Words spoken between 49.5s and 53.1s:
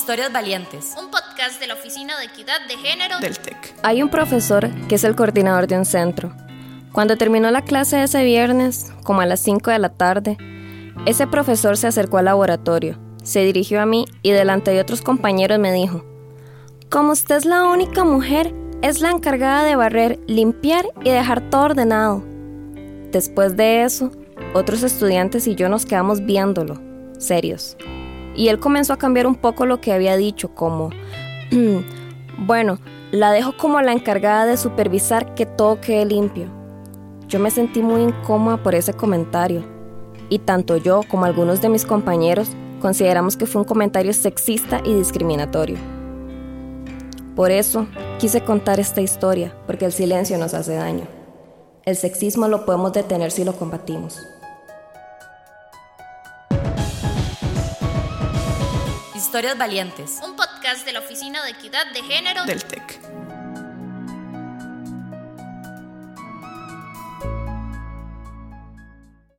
porque el silencio nos hace daño. El sexismo lo podemos